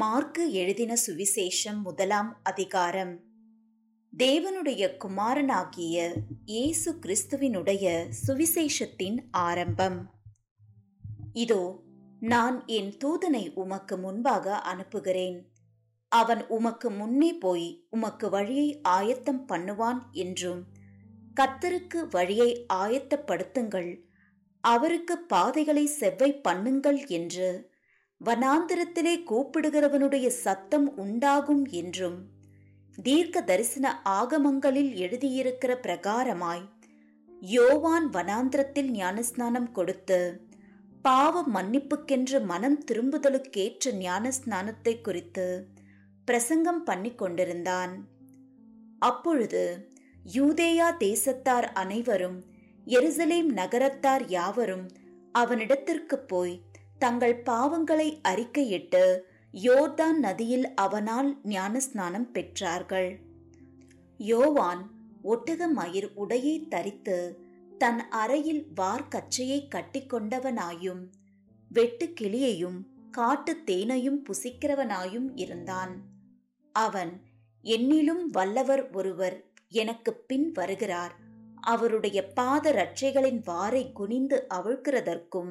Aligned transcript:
Mark 0.00 0.42
எழுதின 0.52 0.92
சுவிசேஷம் 0.96 1.78
முதலாம் 1.82 2.28
அதிகாரம். 2.42 3.12
தேவனுடைய 4.12 4.82
குமாரனாகிய 4.96 5.96
இயேசு 6.44 6.90
கிறிஸ்துவினுடைய 6.94 7.84
சுவிசேஷத்தின் 8.20 9.18
ஆரம்பம். 9.30 9.98
இதோ 11.32 11.62
நான் 12.20 12.58
என் 12.66 12.92
தூதனை 13.04 13.42
உமக்கு 13.54 13.96
முன்பாக 13.96 14.54
அனுப்புகிறேன். 14.72 15.38
அவன் 16.12 16.44
உமக்கு 16.48 16.90
முன்னே 16.90 17.32
போய் 17.34 17.68
உமக்கு 17.90 18.28
வழியை 18.28 18.68
ஆயத்தம் 18.88 19.42
பண்ணுவான் 19.48 20.00
என்றும் 20.24 20.62
கத்தருக்கு 21.34 22.02
வழியை 22.10 22.50
ஆயத்தப்படுத்துங்கள் 22.74 23.90
அவருக்கு 24.64 25.16
பாதைகளை 25.26 25.86
செவ்வை 26.00 26.32
பண்ணுங்கள் 26.48 27.02
என்று 27.10 27.50
வனாந்திரத்திலே 28.24 29.22
கூப்பிடுகிறவனுடைய 29.30 30.26
சத்தம் 30.26 30.96
உண்டாகும் 30.96 31.66
என்றும் 31.66 32.18
தீர்க்க 33.02 33.42
தரிசன 33.42 34.02
ஆகமங்களில் 34.04 34.92
எழுதியிருக்கிற 34.94 35.74
பிரகாரமாய் 35.82 36.68
யோவான் 37.40 38.08
வனாந்திரத்தில் 38.08 38.90
ஞானஸ்நானம் 38.90 39.70
கொடுத்து 39.72 40.48
பாவ 41.02 41.44
மன்னிப்புக்கென்று 41.54 42.44
மனம் 42.44 42.84
திரும்புதலுக்கேற்ற 42.92 43.92
ஞானஸ்நானத்தை 43.92 45.00
குறித்து 45.00 45.66
பிரசங்கம் 46.24 46.84
பண்ணி 46.84 47.14
கொண்டிருந்தான். 47.14 48.06
அப்பொழுது 48.98 49.88
யூதேயா 50.34 50.88
தேசத்தார் 50.98 51.68
அனைவரும் 51.74 52.44
எருசலேம் 52.86 53.50
நகரத்தார் 53.52 54.28
யாவரும் 54.28 54.88
அவனிடத்திற்கு 55.38 56.18
போய் 56.26 56.60
தங்கள் 57.00 57.36
பாவங்களை 57.50 58.08
அறிக்கையிட்டு 58.28 59.04
யோர்தான் 59.54 60.18
நதியில் 60.18 60.66
அவனால் 60.74 61.30
ஞானஸ்நானம் 61.44 62.28
பெற்றார்கள். 62.34 63.10
யோவான் 64.20 64.82
ஒட்டக 65.24 65.68
மயிர் 65.72 66.08
உடையை 66.16 66.56
தரித்து 66.68 67.18
தன் 67.78 68.00
அறையில் 68.22 68.62
வார்க்கச்சையை 68.80 69.58
கட்டிக்கொண்டவனாயும் 69.74 71.02
வெட்டு 71.70 72.06
கிளியையும் 72.20 72.78
காட்டு 73.10 73.52
தேனையும் 73.64 74.20
புசிக்கிறவனாயும் 74.28 75.28
இருந்தான். 75.34 75.94
அவன் 76.74 77.12
என்னிலும் 77.64 78.24
வல்லவர் 78.30 78.84
ஒருவர் 78.90 79.36
எனக்கு 79.80 80.12
பின் 80.28 80.48
வருகிறார். 80.52 81.14
அவருடைய 81.72 82.18
பாத 82.38 82.66
ரட்சைகளின் 82.72 83.40
வாரை 83.50 83.82
குனிந்து 83.92 84.36
அவிழ்க்கிறதற்கும் 84.54 85.50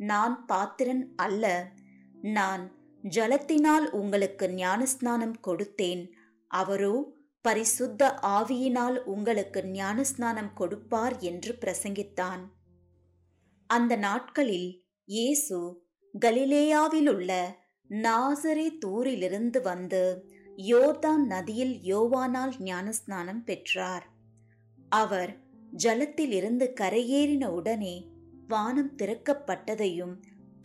நான் 0.00 0.44
பாத்திரன் 0.44 1.14
அல்ல. 1.16 1.72
நான் 2.22 2.62
ஜலத்தினால் 3.04 3.86
உங்களுக்கு 3.90 4.46
ஞானஸ்நானம் 4.48 5.36
கொடுத்தேன். 5.46 6.02
அவரோ 6.50 6.94
பரிசுத்த 7.42 8.08
ஆவியினால் 8.22 9.04
உங்களுக்கு 9.04 9.60
ஞானஸ்நானம் 9.62 10.52
கொடுப்பார் 10.54 11.18
என்று 11.20 11.58
பிரசங்கித்தான். 11.60 12.42
அந்த 13.66 13.96
நாட்களில் 13.96 14.70
இயேசு 15.08 15.58
கலிலேயாவிலுள்ள 16.14 17.30
நாசரே 17.90 18.78
தூரிலிருந்து 18.78 19.60
வந்து 19.62 20.02
யோர்தான் 20.58 21.24
நதியில் 21.26 21.74
யோவானால் 21.82 22.54
ஞானஸ்நானம் 22.60 23.42
பெற்றார். 23.44 24.04
அவர் 24.88 25.32
ஜலத்திலிருந்து 25.76 26.66
கரையேறின 26.80 27.44
உடனே 27.50 27.96
வானம் 28.50 28.92
திறக்கப்பட்டதையும் 28.96 30.14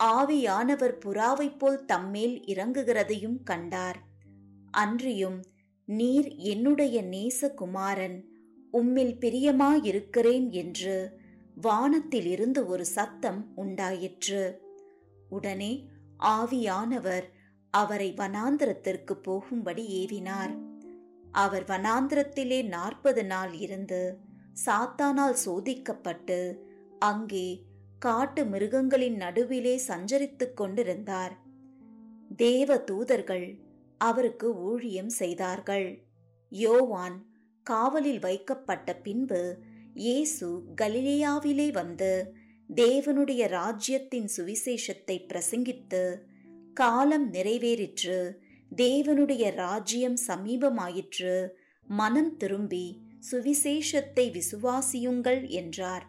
ஆவியானவர் 0.04 0.96
புறாவைப் 1.04 1.58
போல் 1.58 1.80
தம்மேல் 1.92 2.36
இறங்குகிறதையும் 2.46 3.38
கண்டார். 3.44 3.98
அன்றியும் 4.74 5.38
நீர் 5.88 6.28
என்னுடைய 6.46 6.96
நேசகுமாரன் 7.14 8.18
உம்மில் 8.72 9.14
பிரியமாயிருக்கிறேன் 9.22 10.46
என்று 10.62 10.96
வானத்தில் 11.60 12.26
இருந்து 12.26 12.62
ஒரு 12.66 12.84
சத்தம் 12.86 13.40
உண்டாயிற்று. 13.54 14.42
உடனே 15.28 15.72
ஆவியானவர் 16.36 17.26
அவரை 17.74 18.10
வனாந்திரத்திற்கு 18.16 19.14
போகும்படி 19.22 19.84
ஏவினார். 20.00 20.54
அவர் 21.44 21.64
வனாந்திரத்திலே 21.64 22.60
நாற்பது 22.66 23.22
நாள் 23.24 23.54
இருந்து 23.64 24.02
சாத்தானால் 24.66 25.36
சோதிக்கப்பட்டு 25.44 26.38
அங்கே 26.98 27.48
காட்டு 27.98 28.44
மிருகங்களின் 28.44 29.16
நடுவிலே 29.16 29.80
சஞ்சரித்துக் 29.88 30.54
கொண்டிருந்தார். 30.54 31.34
தேவ 32.36 32.78
தூதர்கள் 32.78 33.46
அவருக்கு 34.00 34.48
ஊழியம் 34.62 35.08
செய்தார்கள். 35.08 35.88
யோவான் 36.52 37.16
காவலில் 37.62 38.18
வைக்கப்பட்ட 38.18 38.88
பின்பு 38.96 39.40
இயேசு 39.94 40.48
கலிலேயாவிலே 40.80 41.72
வந்து 41.72 42.34
தேவனுடைய 42.70 43.42
ராஜ்யத்தின் 43.48 44.28
சுவிசேஷத்தை 44.36 45.16
பிரசங்கித்து 45.30 46.02
காலம் 46.74 47.32
நிறைவேறிற்று 47.32 48.18
தேவனுடைய 48.76 49.44
ராஜ்யம் 49.54 50.18
சமீபமாயிற்று 50.26 51.48
மனம் 51.88 52.36
திரும்பி 52.36 52.86
சுவிசேஷத்தை 53.30 54.26
விசுவாசியுங்கள் 54.38 55.42
என்றார். 55.48 56.06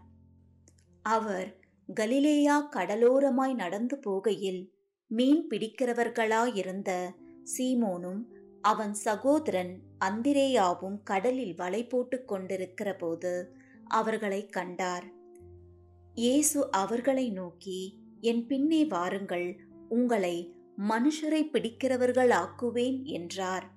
அவர் 1.06 1.50
கலிலேயா 1.94 2.70
கடலோரமாய் 2.72 3.54
நடந்து 3.56 4.00
போகையில் 4.08 4.70
மீன் 5.08 5.48
பிடிக்கிறவர்களாயிருந்த 5.50 7.10
சீமோனும் 7.58 8.22
அவன் 8.62 8.94
சகோதரன் 8.94 9.80
அந்திரேயாவும் 10.06 10.98
கடலில் 11.04 11.56
வலை 11.56 11.88
போட்டுக் 11.88 12.28
கொண்டிருக்கிற 12.28 12.96
போது 12.96 13.56
அவர்களை 13.84 14.46
கண்டார். 14.46 15.04
இயேசு 16.14 16.72
அவர்களை 16.72 17.30
நோக்கி 17.30 18.00
என் 18.22 18.46
பின்னே 18.46 18.86
வாருங்கள் 18.86 19.60
உங்களை 19.90 20.56
மனுஷரை 20.90 21.44
பிடிக்கிறவர்கள் 21.54 22.32
ஆக்குவேன் 22.34 23.04
என்றார். 23.04 23.72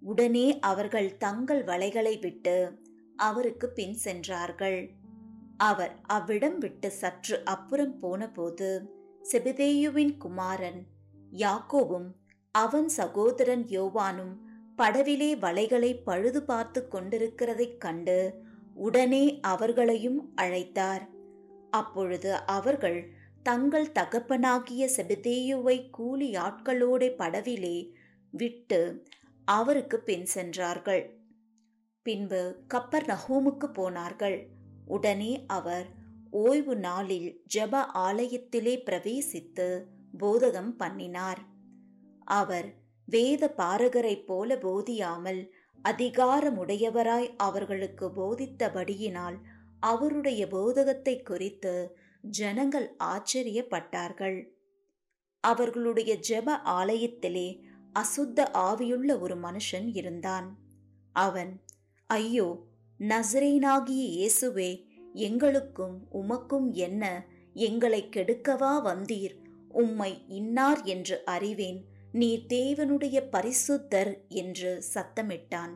உடனே 0.00 0.58
அவர்கள் 0.58 1.16
தங்கள் 1.16 1.64
வலைகளை 1.64 2.20
விட்டு 2.20 2.78
அவருக்கு 3.16 3.68
பின் 3.68 3.94
சென்றார்கள். 3.94 4.90
அவர் 5.60 5.94
அவ்விடம் 6.06 6.58
விட்டு 6.58 6.90
சற்று 6.90 7.42
அப்புறம் 7.44 7.98
போனபோது 7.98 8.68
செபிதேயுவின் 9.32 10.16
குமாரன் 10.16 10.80
யாக்கோவும் 11.32 12.08
அவன் 12.54 12.88
சகோதரன் 12.88 13.64
யோவானும் 13.68 14.34
படவிலே 14.78 15.30
வலைகளை 15.38 16.02
பழுது 16.04 16.40
பார்த்து 16.42 16.80
கொண்டிருக்கிறதைக் 16.90 17.78
கண்டு 17.78 18.18
உடனே 18.74 19.24
அவர்களையும் 19.40 20.20
அழைத்தார். 20.36 21.04
அப்பொழுது 21.70 22.30
அவர்கள் 22.34 23.00
தங்கள் 23.42 23.92
தகப்பனாகிய 23.92 24.82
செபிதேயுவை 24.96 25.76
கூலி 25.90 26.30
ஆட்களோட 26.36 27.02
படவிலே 27.18 27.76
விட்டு 28.30 28.80
அவருக்கு 29.44 29.98
பின் 30.00 30.26
சென்றார்கள். 30.26 31.04
பின்பு 32.06 32.42
கப்பர் 32.74 33.06
நகோமுக்கு 33.06 33.68
போனார்கள். 33.72 34.38
உடனே 34.96 35.32
அவர் 35.56 35.88
ஓய்வு 36.40 36.74
நாளில் 36.86 37.28
ஜப 37.54 37.74
ஆலயத்திலே 38.06 38.74
பிரவேசித்து 38.88 39.68
போதகம் 40.18 40.72
பண்ணினார். 40.80 41.40
அவர் 42.40 42.68
வேத 43.08 43.42
பாரகரைப் 43.58 44.26
போல 44.28 44.56
போதியாமல் 44.64 45.40
அதிகாரமுடையவராய் 45.84 47.28
அவர்களுக்கு 47.46 48.06
போதித்தபடியினால் 48.18 49.38
அவருடைய 49.82 50.42
போதகத்தை 50.46 51.14
குறித்து 51.22 51.74
ஜனங்கள் 52.24 52.88
ஆச்சரியப்பட்டார்கள். 53.04 54.38
அவர்களுடைய 55.44 56.12
ஜெப 56.28 56.56
ஆலயத்திலே 56.78 57.48
அசுத்த 57.94 58.38
ஆவியுள்ள 58.66 59.10
ஒரு 59.20 59.36
மனுஷன் 59.46 59.86
இருந்தான். 59.92 60.48
அவன் 61.14 61.52
ஐயோ 62.10 62.48
நசரேனாகிய 63.08 64.02
இயேசுவே 64.16 64.86
எங்களுக்கும் 65.14 66.06
உமக்கும் 66.12 66.72
என்ன? 66.72 67.26
எங்களை 67.54 68.08
கெடுக்கவா 68.16 68.72
வந்தீர்? 68.82 69.36
உம்மை 69.68 70.24
இன்னார் 70.28 70.82
என்று 70.84 71.24
அறிவேன். 71.24 71.84
நீர் 72.12 72.44
தேவனுடைய 72.48 73.16
பரிசுத்தர் 73.30 74.12
என்று 74.28 74.84
சத்தமிட்டான். 74.94 75.74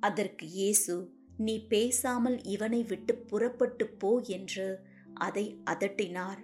அதற்கு 0.00 0.46
இயேசு 0.46 1.12
நீ 1.36 1.66
பேசாமல் 1.66 2.42
இவனை 2.42 2.82
விட்டு 2.82 3.14
புறப்பட்டு 3.14 3.86
போ 3.86 4.20
என்று 4.20 4.82
அதை 5.14 5.58
அதட்டினார். 5.64 6.40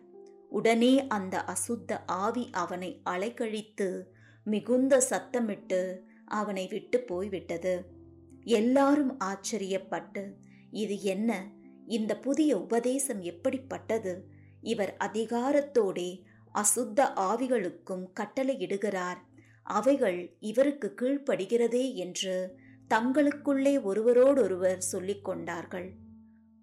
உடனே 0.48 1.06
அந்த 1.06 1.44
அசுத்த 1.46 2.00
ஆவி 2.06 2.48
அவனை 2.52 3.00
அலைக்கழித்து 3.04 4.02
மிகுந்த 4.44 5.02
சத்தமிட்டு 5.10 5.98
அவனை 6.24 6.66
விட்டு 6.66 7.00
போய்விட்டது. 7.00 8.00
எல்லாரும் 8.44 9.20
ஆச்சரியப்பட்டு 9.20 10.32
இது 10.70 11.02
என்ன? 11.02 11.50
இந்த 11.86 12.18
புதிய 12.18 12.58
உபதேசம் 12.58 13.20
எப்படிப்பட்டது? 13.20 14.28
இவர் 14.60 14.96
அதிகாரத்தோடே 15.04 16.22
அசுத்த 16.54 17.00
ஆவிகளுக்கும் 17.16 18.06
கட்டளையிடுகிறார். 18.20 19.18
அவைகள் 19.62 20.36
இவருக்கு 20.40 20.94
கீழ்ப்படுகிறதே 20.96 21.94
என்று 21.94 22.56
தங்களுக்குள்ளே 22.94 23.82
ஒருவரோடொருவர் 23.82 24.80
சொல்லிக் 24.80 25.24
கொண்டார்கள். 25.24 25.92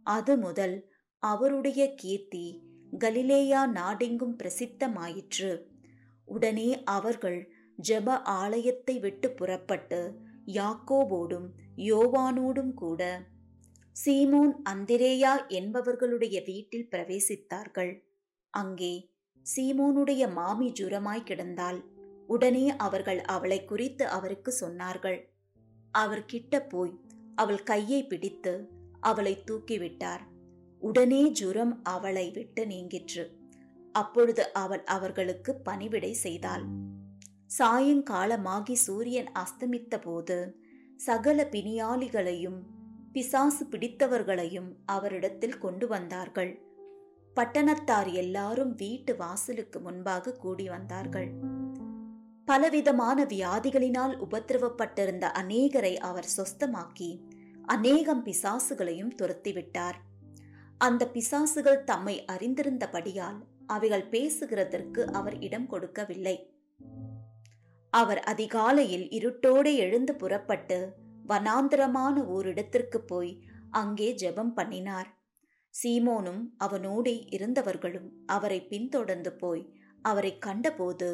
அது 0.04 0.38
முதல் 0.38 0.90
அவருடைய 1.20 1.94
கீர்த்தி 1.96 2.64
கலிலேயா 2.98 3.68
நாடெங்கும் 3.68 4.38
பிரசித்தமாயிற்று. 4.44 5.64
உடனே 6.26 6.84
அவர்கள் 6.84 7.52
ஜெப 7.88 8.10
ஆலயத்தை 8.10 9.00
விட்டு 9.00 9.32
புறப்பட்டு 9.32 10.20
யாக்கோபோடும் 10.46 11.48
யோவானோடும் 11.88 12.74
கூட. 12.74 13.02
சீமோன் 14.06 14.54
அந்திரேயா 14.70 15.34
என்பவர்களுடைய 15.50 16.38
வீட்டில் 16.46 16.88
பிரவேசித்தார்கள். 16.92 17.94
அங்கே 18.54 18.94
சீமோனுடைய 19.46 20.24
மாமி 20.34 20.68
ஜுரமாய் 20.72 21.28
கிடந்தாள். 21.28 21.80
உடனே 22.28 22.76
அவர்கள் 22.76 23.22
அவளை 23.22 23.66
குறித்து 23.66 24.08
அவருக்கு 24.08 24.52
சொன்னார்கள். 24.60 25.20
அவர் 25.94 26.26
கிட்ட 26.26 26.62
போய் 26.64 26.94
அவள் 27.36 27.64
கையை 27.64 28.02
பிடித்து 28.04 28.54
அவளை 29.00 29.34
தூக்கிவிட்டார். 29.48 30.24
உடனே 30.82 31.22
ஜுரம் 31.32 31.74
அவளை 31.84 32.32
விட்டு 32.32 32.64
நீங்கிற்று. 32.68 33.26
அப்பொழுது 33.92 34.44
அவள் 34.54 34.84
அவர்களுக்கு 34.84 35.52
பணிவிடை 35.56 36.14
செய்தாள். 36.14 36.66
சாயங்காலமாகி 37.58 38.76
சூரியன் 38.86 39.32
அஸ்தமித்த 39.34 39.96
போது 40.02 40.38
சகல 41.00 41.48
பிணியாளிகளையும் 41.52 42.58
பிசாசு 43.12 43.66
பிடித்தவர்களையும் 43.66 44.76
அவரிடத்தில் 44.86 45.58
கொண்டு 45.58 45.88
வந்தார்கள். 45.88 46.62
பட்டணத்தார் 47.36 48.14
எல்லாரும் 48.14 48.76
வீட்டு 48.76 49.16
வாசலுக்கு 49.16 49.80
முன்பாக 49.80 50.32
கூடி 50.32 50.70
வந்தார்கள். 50.70 51.32
பலவிதமான 52.46 53.24
வியாதிகளினால் 53.24 54.20
உபத்திரவப்பட்டிருந்த 54.20 55.32
அநேகரை 55.32 55.98
அவர் 55.98 56.26
சொஸ்தமாக்கி 56.38 57.20
அநேகம் 57.66 58.26
பிசாசுகளையும் 58.26 59.16
துரத்திவிட்டார். 59.16 59.98
அந்த 60.78 61.12
பிசாசுகள் 61.14 61.84
தம்மை 61.84 62.26
அறிந்திருந்தபடியால் 62.32 63.38
அவைகள் 63.68 64.10
பேசுகிறதற்கு 64.10 65.12
அவர் 65.12 65.40
இடம் 65.40 65.68
கொடுக்கவில்லை. 65.68 66.49
அவர் 67.94 68.22
அதிகாலையில் 68.22 69.06
இருட்டோடு 69.10 69.76
எழுந்து 69.76 70.16
புறப்பட்டு 70.16 70.80
வனாந்திரமான 71.28 72.16
ஓரிடத்திற்கு 72.26 72.98
போய் 72.98 73.32
அங்கே 73.70 74.14
ஜெபம் 74.14 74.54
பண்ணினார். 74.54 75.10
சீமோனும் 75.74 76.42
அவனோடே 76.58 77.16
இருந்தவர்களும் 77.30 78.10
அவரை 78.26 78.60
பின்தொடர்ந்து 78.62 79.32
போய் 79.34 79.64
அவரை 80.02 80.38
கண்டபோது 80.38 81.10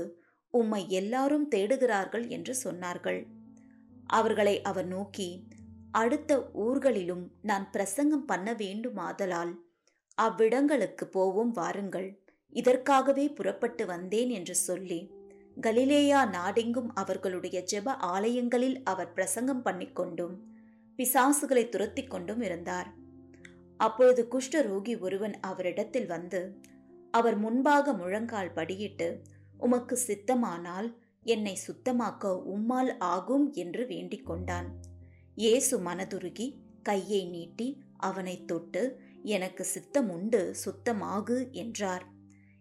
உம்மை 0.54 0.90
எல்லாரும் 0.90 1.48
தேடுகிறார்கள் 1.56 2.28
என்று 2.28 2.54
சொன்னார்கள். 2.64 3.22
அவர்களை 4.08 4.62
அவர் 4.62 4.88
நோக்கி 4.88 5.30
அடுத்த 5.92 6.32
ஊர்களிலும் 6.54 7.26
நான் 7.42 7.66
பிரசங்கம் 7.72 8.26
பண்ண 8.26 8.54
வேண்டுமாதலால் 8.54 9.54
அவ்விடங்களுக்கு 10.18 11.06
போவோம் 11.08 11.52
வாருங்கள். 11.52 12.10
இதற்காகவே 12.54 13.26
புறப்பட்டு 13.30 13.86
வந்தேன் 13.86 14.30
என்று 14.30 14.56
சொல்லி 14.56 15.00
கலிலேயா 15.62 16.26
நாடெங்கும் 16.26 16.94
அவர்களுடைய 16.94 17.64
ஜெப 17.72 17.90
ஆலயங்களில் 17.92 18.84
அவர் 18.84 19.14
பிரசங்கம் 19.14 19.66
பண்ணிக்கொண்டும் 19.66 20.36
பிசாசுகளை 20.98 21.70
துரத்தி 21.70 22.04
கொண்டும் 22.04 22.42
இருந்தார். 22.42 22.94
அப்பொழுது 23.78 24.28
குஷ்டரோகி 24.32 25.00
ஒருவன் 25.00 25.40
அவரிடத்தில் 25.40 26.06
வந்து 26.06 26.60
அவர் 27.12 27.38
முன்பாக 27.38 27.94
முழங்கால் 27.94 28.54
படியிட்டு 28.56 29.22
உமக்கு 29.58 29.98
சித்தமானால் 30.08 30.94
என்னை 31.24 31.58
சுத்தமாக்க 31.68 32.44
உம்மால் 32.56 32.98
ஆகும் 33.00 33.54
என்று 33.54 33.88
வேண்டிக் 33.88 34.26
கொண்டான். 34.26 34.68
இயேசு 35.36 35.80
மனதுருகி 35.80 36.48
கையை 36.84 37.26
நீட்டி 37.26 37.82
அவனை 37.98 38.46
தொட்டு 38.46 39.02
எனக்கு 39.24 39.64
சித்தம் 39.64 40.10
உண்டு 40.10 40.56
சுத்தமாகு 40.66 41.52
என்றார். 41.52 42.06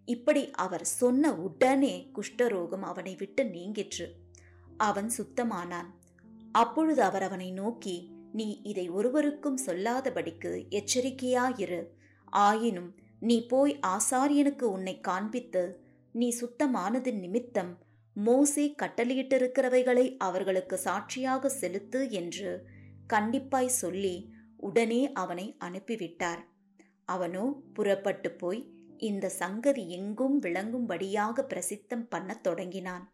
இப்படி 0.05 0.51
அவர் 0.51 0.85
சொன்ன 0.85 1.35
உடனே 1.35 2.11
குஷ்டரோகம் 2.15 2.81
அவனை 2.81 3.15
விட்டு 3.15 3.45
நீங்கிற்று. 3.45 4.15
அவன் 4.77 5.11
சுத்தமானான். 5.19 5.87
அப்பொழுது 6.53 7.03
அவர் 7.03 7.23
அவனை 7.23 7.53
நோக்கி 7.53 8.13
நீ 8.33 8.61
இதை 8.63 8.89
ஒருவருக்கும் 8.89 9.59
சொல்லாதபடிக்கு 9.67 10.65
எச்சரிக்கையாயிரு. 10.71 11.87
ஆயினும் 12.25 12.95
நீ 13.21 13.47
போய் 13.47 13.81
ஆசாரியனுக்கு 13.87 14.63
உன்னை 14.63 15.01
காண்பித்து 15.01 15.81
நீ 16.13 16.35
சுத்தமானதின் 16.41 17.19
நிமித்தம் 17.19 17.79
மோசே 18.15 18.75
கட்டளையிட்டிருக்கிறவைகளை 18.83 20.17
அவர்களுக்கு 20.17 20.79
சாட்சியாக 20.79 21.49
செலுத்து 21.49 22.11
என்று 22.11 22.67
கண்டிப்பாய் 23.13 23.67
சொல்லி 23.67 24.33
உடனே 24.57 25.13
அவனை 25.13 25.57
அனுப்பிவிட்டார். 25.61 26.39
அவனோ 27.05 27.63
புறப்பட்டு 27.73 28.31
போய் 28.31 28.74
இந்த 29.05 29.29
சங்கதி 29.29 29.85
எங்கும் 29.91 30.37
விளங்கும்படியாக 30.43 31.45
பிரசித்தம் 31.49 32.07
பண்ணத் 32.09 32.43
தொடங்கினான். 32.43 33.05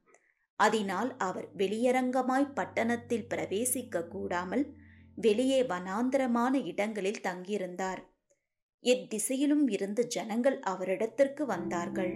அதனால் 0.60 1.10
அவர் 1.16 1.46
வெளியரங்கமாய் 1.56 2.54
பட்டணத்தில் 2.54 3.28
பிரவேசிக்க 3.34 4.02
கூடாமல் 4.08 4.64
வெளியே 5.16 5.60
வனாந்தரமான 5.62 6.54
இடங்களில் 6.64 7.22
தங்கியிருந்தார். 7.22 8.02
எத்திசையிலும் 8.84 9.64
இருந்து 9.68 10.02
ஜனங்கள் 10.06 10.58
அவரிடத்திற்கு 10.66 11.42
வந்தார்கள். 11.44 12.14